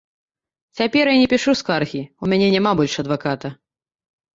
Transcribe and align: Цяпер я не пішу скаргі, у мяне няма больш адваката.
Цяпер 0.79 1.11
я 1.13 1.21
не 1.21 1.29
пішу 1.35 1.57
скаргі, 1.61 2.03
у 2.25 2.33
мяне 2.35 2.47
няма 2.59 2.77
больш 2.83 3.01
адваката. 3.09 3.59